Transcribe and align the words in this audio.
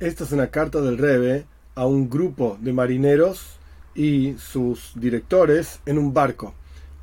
Esta 0.00 0.24
es 0.24 0.32
una 0.32 0.46
carta 0.46 0.80
del 0.80 0.96
Rebe 0.96 1.44
a 1.74 1.84
un 1.84 2.08
grupo 2.08 2.56
de 2.58 2.72
marineros 2.72 3.58
y 3.94 4.32
sus 4.38 4.92
directores 4.94 5.80
en 5.84 5.98
un 5.98 6.14
barco. 6.14 6.54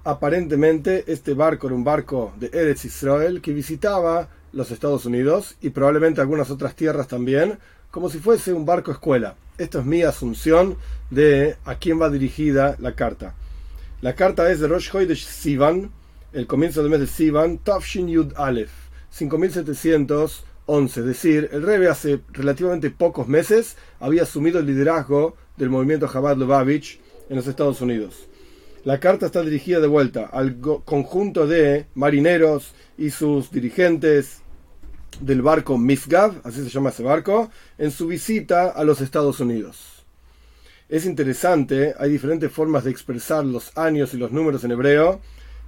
Aparentemente 0.03 1.03
este 1.05 1.35
barco 1.35 1.67
era 1.67 1.75
un 1.75 1.83
barco 1.83 2.33
de 2.39 2.47
Eretz 2.47 2.85
Israel 2.85 3.39
que 3.39 3.53
visitaba 3.53 4.29
los 4.51 4.71
Estados 4.71 5.05
Unidos 5.05 5.57
y 5.61 5.69
probablemente 5.69 6.21
algunas 6.21 6.49
otras 6.49 6.73
tierras 6.73 7.07
también, 7.07 7.59
como 7.91 8.09
si 8.09 8.17
fuese 8.17 8.51
un 8.51 8.65
barco 8.65 8.91
escuela. 8.91 9.35
Esta 9.59 9.77
es 9.77 9.85
mi 9.85 10.01
asunción 10.01 10.75
de 11.11 11.55
a 11.65 11.75
quién 11.75 12.01
va 12.01 12.09
dirigida 12.09 12.77
la 12.79 12.93
carta. 12.93 13.35
La 14.01 14.15
carta 14.15 14.51
es 14.51 14.59
de 14.59 14.69
Rosh 14.69 14.91
de 14.91 15.15
Sivan, 15.15 15.91
el 16.33 16.47
comienzo 16.47 16.81
del 16.81 16.89
mes 16.89 17.01
de 17.01 17.07
Sivan, 17.07 17.59
Tafshin 17.59 18.07
Yud 18.07 18.33
Aleph, 18.35 18.71
5700 19.11 20.47
11. 20.67 20.99
Es 20.99 21.05
decir, 21.05 21.49
el 21.51 21.63
Rebbe 21.63 21.89
hace 21.89 22.21
relativamente 22.31 22.91
pocos 22.91 23.27
meses 23.27 23.75
había 23.99 24.23
asumido 24.23 24.59
el 24.59 24.67
liderazgo 24.67 25.35
del 25.57 25.69
movimiento 25.69 26.07
Chabad 26.07 26.37
Lubavitch 26.37 26.99
en 27.29 27.35
los 27.35 27.47
Estados 27.47 27.81
Unidos. 27.81 28.27
La 28.83 28.99
carta 28.99 29.25
está 29.25 29.41
dirigida 29.41 29.79
de 29.79 29.87
vuelta 29.87 30.27
al 30.31 30.59
conjunto 30.59 31.47
de 31.47 31.87
marineros 31.95 32.73
y 32.97 33.09
sus 33.09 33.51
dirigentes 33.51 34.41
del 35.19 35.41
barco 35.41 35.77
Misgav, 35.77 36.41
así 36.43 36.63
se 36.63 36.69
llama 36.69 36.89
ese 36.89 37.03
barco, 37.03 37.49
en 37.77 37.91
su 37.91 38.07
visita 38.07 38.69
a 38.69 38.83
los 38.83 39.01
Estados 39.01 39.39
Unidos. 39.39 40.05
Es 40.89 41.05
interesante, 41.05 41.95
hay 41.99 42.09
diferentes 42.09 42.51
formas 42.51 42.85
de 42.85 42.91
expresar 42.91 43.43
los 43.43 43.77
años 43.77 44.13
y 44.13 44.17
los 44.17 44.31
números 44.31 44.63
en 44.63 44.71
hebreo. 44.71 45.19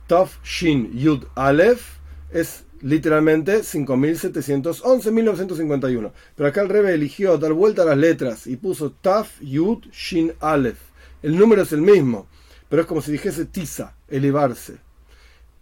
Tov 0.07 0.29
Shin 0.43 0.97
Yud 0.97 1.25
Aleph 1.35 1.97
es 2.31 2.63
literalmente 2.81 3.63
5711, 3.63 5.11
1951. 5.11 6.13
Pero 6.35 6.49
acá 6.49 6.61
el 6.61 6.69
Rebe 6.69 6.93
eligió 6.93 7.37
dar 7.37 7.53
vuelta 7.53 7.83
a 7.83 7.85
las 7.85 7.97
letras 7.97 8.47
y 8.47 8.55
puso 8.55 8.91
Taf, 8.91 9.41
Yud, 9.41 9.85
Shin, 9.91 10.33
Aleph. 10.39 10.79
El 11.21 11.37
número 11.37 11.63
es 11.63 11.73
el 11.73 11.81
mismo, 11.81 12.27
pero 12.69 12.81
es 12.83 12.87
como 12.87 13.01
si 13.01 13.11
dijese 13.11 13.45
Tiza, 13.45 13.93
elevarse. 14.07 14.77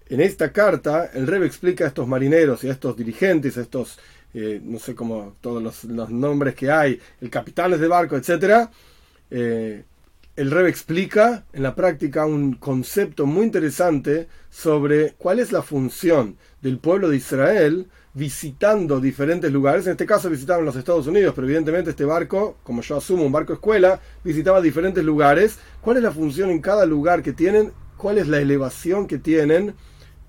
En 0.09 0.21
esta 0.21 0.51
carta, 0.51 1.11
el 1.13 1.27
Rebe 1.27 1.45
explica 1.45 1.83
a 1.83 1.87
estos 1.87 2.07
marineros 2.07 2.63
y 2.63 2.69
a 2.69 2.71
estos 2.71 2.95
dirigentes, 2.95 3.57
a 3.57 3.61
estos, 3.61 3.99
eh, 4.33 4.61
no 4.63 4.79
sé 4.79 4.95
cómo, 4.95 5.35
todos 5.41 5.61
los, 5.83 6.09
nombres 6.09 6.55
que 6.55 6.71
hay, 6.71 6.99
el 7.19 7.29
capitanes 7.29 7.79
de 7.79 7.87
barco, 7.87 8.15
etc., 8.15 8.69
el 10.37 10.51
Rebbe 10.51 10.69
explica 10.69 11.45
en 11.51 11.63
la 11.63 11.73
práctica 11.73 12.27
un 12.27 12.53
concepto 12.53 13.25
muy 13.25 13.43
interesante 13.43 14.27
sobre 14.51 15.13
cuál 15.17 15.39
es 15.39 15.51
la 15.51 15.63
función 15.63 16.37
del 16.61 16.77
pueblo 16.77 17.09
de 17.09 17.17
Israel 17.17 17.87
visitando 18.13 18.99
diferentes 19.01 19.51
lugares. 19.51 19.87
En 19.87 19.93
este 19.93 20.05
caso 20.05 20.29
visitaban 20.29 20.63
los 20.63 20.75
Estados 20.75 21.07
Unidos, 21.07 21.33
pero 21.35 21.47
evidentemente 21.47 21.89
este 21.89 22.05
barco, 22.05 22.57
como 22.61 22.83
yo 22.83 22.97
asumo, 22.97 23.25
un 23.25 23.31
barco 23.31 23.53
escuela, 23.53 23.99
visitaba 24.23 24.61
diferentes 24.61 25.03
lugares. 25.03 25.57
¿Cuál 25.81 25.97
es 25.97 26.03
la 26.03 26.11
función 26.11 26.51
en 26.51 26.61
cada 26.61 26.85
lugar 26.85 27.23
que 27.23 27.33
tienen? 27.33 27.73
¿Cuál 27.97 28.19
es 28.19 28.27
la 28.27 28.37
elevación 28.37 29.07
que 29.07 29.17
tienen 29.17 29.73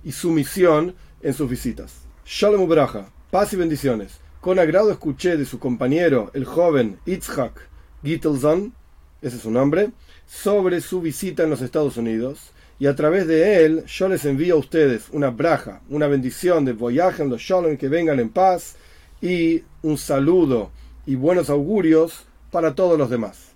y 0.02 0.12
su 0.12 0.30
misión 0.30 0.94
en 1.20 1.34
sus 1.34 1.50
visitas? 1.50 1.96
Shalom 2.24 2.62
Ubraja, 2.62 3.10
paz 3.30 3.52
y 3.52 3.56
bendiciones. 3.56 4.20
Con 4.40 4.58
agrado 4.58 4.90
escuché 4.90 5.36
de 5.36 5.44
su 5.44 5.58
compañero, 5.58 6.30
el 6.32 6.46
joven 6.46 6.98
Itzhak 7.04 7.68
Gittelson, 8.02 8.72
ese 9.20 9.36
es 9.36 9.42
su 9.42 9.50
nombre, 9.50 9.90
sobre 10.26 10.80
su 10.80 11.00
visita 11.00 11.42
en 11.42 11.50
los 11.50 11.62
Estados 11.62 11.96
Unidos. 11.96 12.50
Y 12.78 12.86
a 12.86 12.94
través 12.94 13.26
de 13.26 13.64
él 13.64 13.84
yo 13.86 14.08
les 14.08 14.24
envío 14.24 14.54
a 14.54 14.58
ustedes 14.58 15.08
una 15.10 15.30
braja, 15.30 15.80
una 15.88 16.06
bendición 16.06 16.64
de 16.64 16.72
en 16.72 17.28
los 17.28 17.40
shalom, 17.40 17.76
que 17.76 17.88
vengan 17.88 18.20
en 18.20 18.28
paz 18.28 18.76
y 19.20 19.64
un 19.82 19.98
saludo 19.98 20.70
y 21.04 21.16
buenos 21.16 21.50
augurios 21.50 22.24
para 22.52 22.74
todos 22.74 22.96
los 22.96 23.10
demás, 23.10 23.48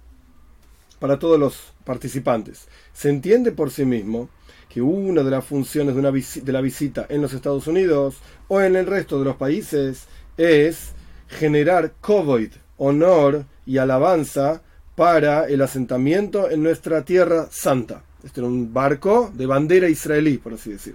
para 0.98 1.18
todos 1.18 1.38
los 1.38 1.72
participantes. 1.84 2.66
Se 2.92 3.10
entiende 3.10 3.52
por 3.52 3.70
sí 3.70 3.84
mismo 3.84 4.28
que 4.68 4.82
una 4.82 5.22
de 5.22 5.30
las 5.30 5.44
funciones 5.44 5.94
de, 5.94 6.00
una 6.00 6.10
de 6.10 6.52
la 6.52 6.60
visita 6.60 7.06
en 7.08 7.22
los 7.22 7.32
Estados 7.32 7.66
Unidos 7.66 8.16
o 8.48 8.60
en 8.60 8.74
el 8.74 8.86
resto 8.86 9.18
de 9.18 9.26
los 9.26 9.36
países 9.36 10.06
es 10.36 10.92
generar 11.28 11.92
kovoid, 12.00 12.52
honor 12.78 13.44
y 13.66 13.78
alabanza 13.78 14.62
para 15.02 15.48
el 15.48 15.60
asentamiento 15.62 16.48
en 16.48 16.62
nuestra 16.62 17.04
tierra 17.04 17.48
santa. 17.50 18.04
Este 18.22 18.38
era 18.38 18.46
un 18.46 18.72
barco 18.72 19.32
de 19.34 19.46
bandera 19.46 19.88
israelí, 19.88 20.38
por 20.38 20.54
así 20.54 20.70
decir, 20.70 20.94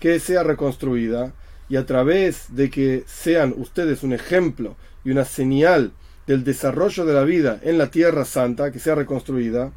que 0.00 0.18
sea 0.18 0.42
reconstruida 0.42 1.32
y 1.68 1.76
a 1.76 1.86
través 1.86 2.56
de 2.56 2.68
que 2.68 3.04
sean 3.06 3.54
ustedes 3.56 4.02
un 4.02 4.12
ejemplo 4.12 4.74
y 5.04 5.12
una 5.12 5.24
señal 5.24 5.92
del 6.26 6.42
desarrollo 6.42 7.04
de 7.04 7.14
la 7.14 7.22
vida 7.22 7.60
en 7.62 7.78
la 7.78 7.92
tierra 7.92 8.24
santa, 8.24 8.72
que 8.72 8.80
sea 8.80 8.96
reconstruida, 8.96 9.70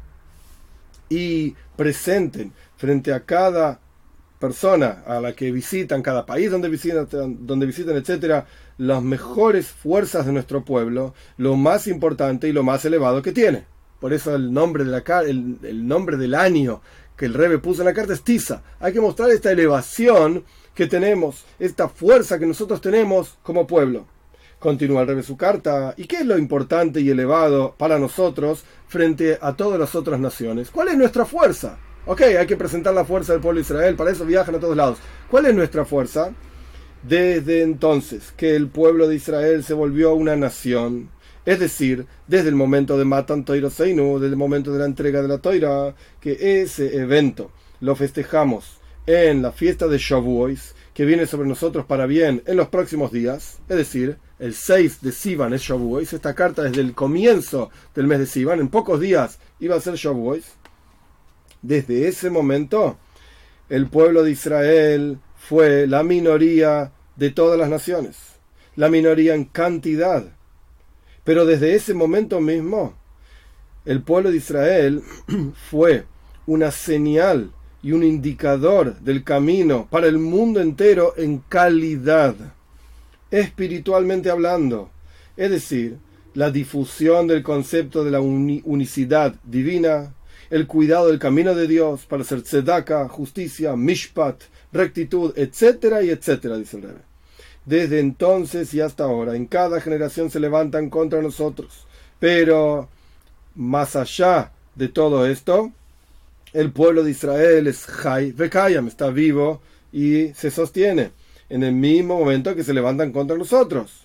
y 1.08 1.54
presenten 1.76 2.52
frente 2.76 3.12
a 3.12 3.20
cada 3.20 3.78
persona 4.42 5.04
a 5.06 5.20
la 5.20 5.34
que 5.34 5.52
visitan, 5.52 6.02
cada 6.02 6.26
país 6.26 6.50
donde 6.50 6.68
visitan, 6.68 7.06
donde 7.46 7.64
visitan, 7.64 7.94
etcétera, 7.94 8.44
las 8.76 9.00
mejores 9.00 9.68
fuerzas 9.68 10.26
de 10.26 10.32
nuestro 10.32 10.64
pueblo, 10.64 11.14
lo 11.36 11.54
más 11.54 11.86
importante 11.86 12.48
y 12.48 12.52
lo 12.52 12.64
más 12.64 12.84
elevado 12.84 13.22
que 13.22 13.30
tiene. 13.30 13.66
Por 14.00 14.12
eso 14.12 14.34
el 14.34 14.52
nombre, 14.52 14.82
de 14.82 14.90
la, 14.90 15.20
el, 15.20 15.58
el 15.62 15.86
nombre 15.86 16.16
del 16.16 16.34
año 16.34 16.82
que 17.16 17.26
el 17.26 17.34
Rebe 17.34 17.58
puso 17.58 17.82
en 17.82 17.86
la 17.86 17.94
carta 17.94 18.14
es 18.14 18.24
Tiza. 18.24 18.64
Hay 18.80 18.92
que 18.92 19.00
mostrar 19.00 19.30
esta 19.30 19.52
elevación 19.52 20.44
que 20.74 20.88
tenemos, 20.88 21.44
esta 21.60 21.88
fuerza 21.88 22.36
que 22.36 22.46
nosotros 22.46 22.80
tenemos 22.80 23.38
como 23.44 23.64
pueblo. 23.64 24.06
Continúa 24.58 25.02
el 25.02 25.06
Rebe 25.06 25.22
su 25.22 25.36
carta. 25.36 25.94
¿Y 25.96 26.06
qué 26.06 26.16
es 26.16 26.26
lo 26.26 26.36
importante 26.36 27.00
y 27.00 27.10
elevado 27.10 27.76
para 27.78 27.96
nosotros 28.00 28.64
frente 28.88 29.38
a 29.40 29.54
todas 29.54 29.78
las 29.78 29.94
otras 29.94 30.18
naciones? 30.18 30.72
¿Cuál 30.72 30.88
es 30.88 30.96
nuestra 30.96 31.24
fuerza? 31.24 31.78
Ok, 32.04 32.20
hay 32.22 32.46
que 32.48 32.56
presentar 32.56 32.92
la 32.92 33.04
fuerza 33.04 33.32
del 33.32 33.40
pueblo 33.40 33.58
de 33.58 33.62
Israel, 33.62 33.94
para 33.94 34.10
eso 34.10 34.26
viajan 34.26 34.56
a 34.56 34.58
todos 34.58 34.76
lados. 34.76 34.98
¿Cuál 35.30 35.46
es 35.46 35.54
nuestra 35.54 35.84
fuerza? 35.84 36.32
Desde 37.04 37.62
entonces 37.62 38.34
que 38.36 38.56
el 38.56 38.66
pueblo 38.66 39.06
de 39.06 39.14
Israel 39.14 39.62
se 39.62 39.72
volvió 39.72 40.12
una 40.14 40.34
nación, 40.34 41.10
es 41.46 41.60
decir, 41.60 42.06
desde 42.26 42.48
el 42.48 42.56
momento 42.56 42.98
de 42.98 43.04
Matan 43.04 43.44
Toiro 43.44 43.70
Seinu, 43.70 44.18
desde 44.18 44.32
el 44.32 44.36
momento 44.36 44.72
de 44.72 44.80
la 44.80 44.86
entrega 44.86 45.22
de 45.22 45.28
la 45.28 45.38
Toira, 45.38 45.94
que 46.20 46.60
ese 46.62 46.96
evento 46.96 47.52
lo 47.78 47.94
festejamos 47.94 48.80
en 49.06 49.40
la 49.40 49.52
fiesta 49.52 49.86
de 49.86 49.98
Shavuos, 49.98 50.74
que 50.94 51.04
viene 51.04 51.26
sobre 51.26 51.48
nosotros 51.48 51.86
para 51.86 52.06
bien 52.06 52.42
en 52.46 52.56
los 52.56 52.66
próximos 52.66 53.12
días, 53.12 53.60
es 53.68 53.76
decir, 53.76 54.18
el 54.40 54.54
6 54.54 55.02
de 55.02 55.12
Sivan 55.12 55.54
es 55.54 55.62
Shavuos, 55.62 56.12
esta 56.12 56.34
carta 56.34 56.64
desde 56.64 56.80
el 56.80 56.94
comienzo 56.94 57.70
del 57.94 58.08
mes 58.08 58.18
de 58.18 58.26
Sivan, 58.26 58.58
en 58.58 58.70
pocos 58.70 58.98
días 58.98 59.38
iba 59.60 59.76
a 59.76 59.80
ser 59.80 59.94
Shavuos 59.94 60.42
desde 61.62 62.08
ese 62.08 62.28
momento, 62.28 62.98
el 63.68 63.88
pueblo 63.88 64.22
de 64.24 64.32
Israel 64.32 65.18
fue 65.36 65.86
la 65.86 66.02
minoría 66.02 66.92
de 67.16 67.30
todas 67.30 67.58
las 67.58 67.68
naciones, 67.68 68.16
la 68.76 68.88
minoría 68.88 69.34
en 69.34 69.44
cantidad. 69.44 70.24
Pero 71.24 71.46
desde 71.46 71.74
ese 71.74 71.94
momento 71.94 72.40
mismo, 72.40 72.94
el 73.84 74.02
pueblo 74.02 74.30
de 74.30 74.36
Israel 74.36 75.02
fue 75.70 76.04
una 76.46 76.70
señal 76.70 77.52
y 77.82 77.92
un 77.92 78.04
indicador 78.04 78.98
del 79.00 79.24
camino 79.24 79.88
para 79.90 80.06
el 80.06 80.18
mundo 80.18 80.60
entero 80.60 81.14
en 81.16 81.38
calidad, 81.48 82.34
espiritualmente 83.30 84.30
hablando. 84.30 84.90
Es 85.36 85.50
decir, 85.50 85.98
la 86.34 86.50
difusión 86.50 87.26
del 87.26 87.42
concepto 87.42 88.04
de 88.04 88.10
la 88.10 88.20
unicidad 88.20 89.34
divina, 89.44 90.14
el 90.52 90.66
cuidado 90.66 91.06
del 91.06 91.18
camino 91.18 91.54
de 91.54 91.66
Dios 91.66 92.04
para 92.04 92.24
hacer 92.24 92.42
tzedaka, 92.42 93.08
justicia, 93.08 93.74
mishpat, 93.74 94.38
rectitud, 94.70 95.32
etcétera 95.34 96.02
y 96.02 96.10
etcétera, 96.10 96.58
dice 96.58 96.76
el 96.76 96.82
Rebbe. 96.82 97.00
Desde 97.64 98.00
entonces 98.00 98.74
y 98.74 98.82
hasta 98.82 99.04
ahora, 99.04 99.34
en 99.34 99.46
cada 99.46 99.80
generación 99.80 100.30
se 100.30 100.40
levantan 100.40 100.90
contra 100.90 101.22
nosotros. 101.22 101.86
Pero 102.20 102.90
más 103.54 103.96
allá 103.96 104.52
de 104.74 104.88
todo 104.88 105.24
esto, 105.24 105.72
el 106.52 106.70
pueblo 106.70 107.02
de 107.02 107.12
Israel 107.12 107.66
es 107.66 107.86
Jai 107.86 108.32
Vekayam, 108.32 108.88
está 108.88 109.08
vivo 109.08 109.62
y 109.90 110.34
se 110.34 110.50
sostiene 110.50 111.12
en 111.48 111.62
el 111.62 111.72
mismo 111.72 112.18
momento 112.18 112.54
que 112.54 112.62
se 112.62 112.74
levantan 112.74 113.10
contra 113.10 113.38
nosotros. 113.38 114.04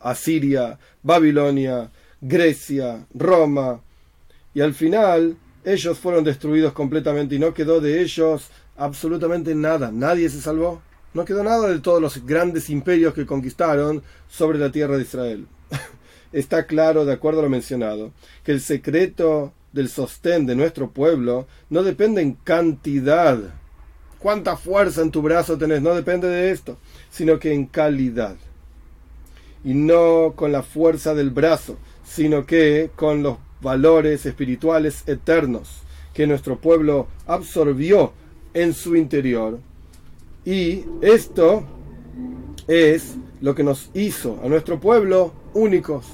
Asiria, 0.00 0.78
Babilonia, 1.02 1.90
Grecia, 2.22 3.04
Roma, 3.12 3.82
y 4.58 4.60
al 4.60 4.74
final 4.74 5.36
ellos 5.64 6.00
fueron 6.00 6.24
destruidos 6.24 6.72
completamente 6.72 7.36
y 7.36 7.38
no 7.38 7.54
quedó 7.54 7.80
de 7.80 8.02
ellos 8.02 8.48
absolutamente 8.76 9.54
nada. 9.54 9.92
Nadie 9.92 10.28
se 10.28 10.40
salvó. 10.40 10.82
No 11.14 11.24
quedó 11.24 11.44
nada 11.44 11.68
de 11.68 11.78
todos 11.78 12.02
los 12.02 12.26
grandes 12.26 12.68
imperios 12.68 13.14
que 13.14 13.24
conquistaron 13.24 14.02
sobre 14.28 14.58
la 14.58 14.72
tierra 14.72 14.96
de 14.96 15.04
Israel. 15.04 15.46
Está 16.32 16.66
claro, 16.66 17.04
de 17.04 17.12
acuerdo 17.12 17.38
a 17.38 17.42
lo 17.44 17.48
mencionado, 17.48 18.10
que 18.42 18.50
el 18.50 18.60
secreto 18.60 19.52
del 19.72 19.88
sostén 19.88 20.44
de 20.44 20.56
nuestro 20.56 20.90
pueblo 20.90 21.46
no 21.70 21.84
depende 21.84 22.20
en 22.20 22.32
cantidad. 22.32 23.38
Cuánta 24.18 24.56
fuerza 24.56 25.02
en 25.02 25.12
tu 25.12 25.22
brazo 25.22 25.56
tenés, 25.56 25.82
no 25.82 25.94
depende 25.94 26.26
de 26.26 26.50
esto, 26.50 26.78
sino 27.12 27.38
que 27.38 27.52
en 27.52 27.66
calidad. 27.66 28.34
y 29.62 29.74
no 29.74 30.32
con 30.34 30.50
la 30.50 30.64
fuerza 30.64 31.14
del 31.14 31.30
brazo, 31.30 31.76
sino 32.04 32.44
que 32.44 32.90
con 32.96 33.22
los 33.22 33.38
valores 33.60 34.26
espirituales 34.26 35.04
eternos 35.06 35.82
que 36.14 36.26
nuestro 36.26 36.58
pueblo 36.58 37.06
absorbió 37.26 38.12
en 38.54 38.74
su 38.74 38.96
interior. 38.96 39.60
Y 40.44 40.84
esto 41.00 41.64
es 42.66 43.16
lo 43.40 43.54
que 43.54 43.62
nos 43.62 43.90
hizo 43.94 44.40
a 44.42 44.48
nuestro 44.48 44.80
pueblo 44.80 45.32
únicos. 45.54 46.06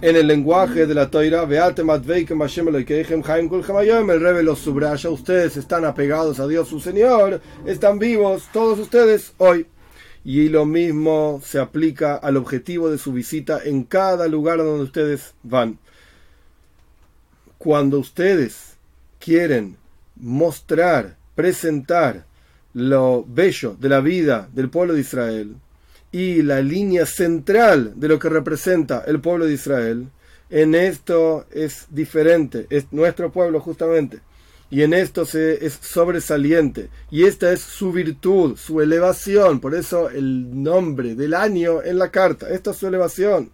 En 0.00 0.16
el 0.16 0.26
lenguaje 0.26 0.86
de 0.86 0.94
la 0.94 1.10
Toira, 1.10 1.44
el 1.44 4.20
Rebe 4.20 4.42
los 4.42 4.58
subraya, 4.58 5.10
ustedes 5.10 5.56
están 5.56 5.84
apegados 5.84 6.40
a 6.40 6.46
Dios 6.46 6.68
su 6.68 6.80
Señor, 6.80 7.40
están 7.64 7.98
vivos, 7.98 8.48
todos 8.52 8.78
ustedes 8.78 9.32
hoy. 9.38 9.66
Y 10.24 10.48
lo 10.48 10.64
mismo 10.64 11.40
se 11.44 11.58
aplica 11.58 12.16
al 12.16 12.36
objetivo 12.36 12.90
de 12.90 12.98
su 12.98 13.12
visita 13.12 13.60
en 13.64 13.84
cada 13.84 14.26
lugar 14.28 14.58
donde 14.58 14.84
ustedes 14.84 15.34
van. 15.42 15.78
Cuando 17.64 17.98
ustedes 17.98 18.76
quieren 19.18 19.78
mostrar, 20.16 21.16
presentar 21.34 22.26
lo 22.74 23.24
bello 23.26 23.74
de 23.80 23.88
la 23.88 24.00
vida 24.00 24.50
del 24.52 24.68
pueblo 24.68 24.92
de 24.92 25.00
Israel 25.00 25.56
y 26.12 26.42
la 26.42 26.60
línea 26.60 27.06
central 27.06 27.94
de 27.96 28.08
lo 28.08 28.18
que 28.18 28.28
representa 28.28 29.02
el 29.06 29.18
pueblo 29.18 29.46
de 29.46 29.54
Israel, 29.54 30.08
en 30.50 30.74
esto 30.74 31.46
es 31.52 31.86
diferente, 31.88 32.66
es 32.68 32.92
nuestro 32.92 33.32
pueblo 33.32 33.60
justamente 33.60 34.20
y 34.68 34.82
en 34.82 34.92
esto 34.92 35.24
se, 35.24 35.64
es 35.64 35.78
sobresaliente. 35.80 36.90
Y 37.10 37.24
esta 37.24 37.50
es 37.50 37.62
su 37.62 37.92
virtud, 37.92 38.58
su 38.58 38.82
elevación. 38.82 39.58
Por 39.60 39.74
eso 39.74 40.10
el 40.10 40.62
nombre 40.62 41.14
del 41.14 41.32
año 41.32 41.82
en 41.82 41.98
la 41.98 42.10
carta. 42.10 42.50
Esta 42.50 42.72
es 42.72 42.76
su 42.76 42.88
elevación. 42.88 43.52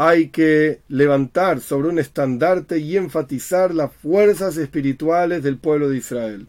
Hay 0.00 0.28
que 0.28 0.82
levantar 0.86 1.60
sobre 1.60 1.88
un 1.88 1.98
estandarte 1.98 2.78
y 2.78 2.96
enfatizar 2.96 3.74
las 3.74 3.92
fuerzas 3.92 4.56
espirituales 4.56 5.42
del 5.42 5.58
pueblo 5.58 5.88
de 5.88 5.96
Israel. 5.96 6.46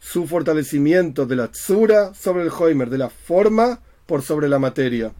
Su 0.00 0.26
fortalecimiento 0.26 1.24
de 1.24 1.36
la 1.36 1.52
tzura 1.52 2.12
sobre 2.12 2.42
el 2.42 2.50
Hoimer, 2.50 2.90
de 2.90 2.98
la 2.98 3.08
forma 3.08 3.78
por 4.04 4.22
sobre 4.22 4.48
la 4.48 4.58
materia. 4.58 5.12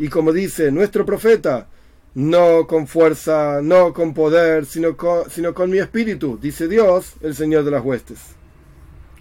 Y 0.00 0.08
como 0.08 0.32
dice 0.32 0.72
nuestro 0.72 1.06
profeta, 1.06 1.68
no 2.14 2.66
con 2.66 2.88
fuerza, 2.88 3.60
no 3.62 3.92
con 3.92 4.12
poder, 4.12 4.66
sino 4.66 4.96
con, 4.96 5.30
sino 5.30 5.54
con 5.54 5.70
mi 5.70 5.78
espíritu, 5.78 6.40
dice 6.42 6.66
Dios, 6.66 7.12
el 7.20 7.36
Señor 7.36 7.62
de 7.62 7.70
las 7.70 7.84
huestes. 7.84 8.18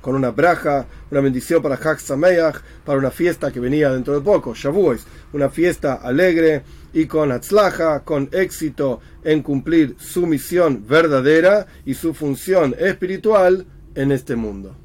Con 0.02 0.16
una 0.16 0.32
braja, 0.32 0.88
una 1.12 1.22
bendición 1.22 1.62
para 1.62 1.78
Hak 1.78 2.00
Sameach, 2.00 2.62
para 2.84 2.98
una 2.98 3.12
fiesta 3.12 3.52
que 3.52 3.60
venía 3.60 3.92
dentro 3.92 4.16
de 4.16 4.22
poco, 4.22 4.56
Shavuos, 4.56 5.06
una 5.34 5.50
fiesta 5.50 5.94
alegre 5.94 6.64
y 6.96 7.08
con 7.08 7.32
Hatzlaja, 7.32 8.06
con 8.06 8.30
éxito 8.32 9.02
en 9.24 9.44
cumplir 9.44 9.96
su 10.00 10.26
misión 10.26 10.88
verdadera 10.88 11.68
y 11.86 11.94
su 11.94 12.14
función 12.14 12.74
espiritual 12.80 13.66
en 13.96 14.14
este 14.14 14.38
mundo. 14.38 14.85